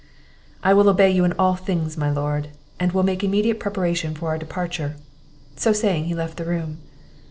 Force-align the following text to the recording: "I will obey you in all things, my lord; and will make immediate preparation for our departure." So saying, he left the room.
"I 0.63 0.73
will 0.73 0.89
obey 0.89 1.11
you 1.11 1.25
in 1.25 1.33
all 1.33 1.53
things, 1.55 1.95
my 1.95 2.09
lord; 2.09 2.47
and 2.79 2.91
will 2.91 3.03
make 3.03 3.23
immediate 3.23 3.59
preparation 3.59 4.15
for 4.15 4.29
our 4.29 4.39
departure." 4.39 4.95
So 5.55 5.73
saying, 5.73 6.05
he 6.05 6.15
left 6.15 6.37
the 6.37 6.43
room. 6.45 6.79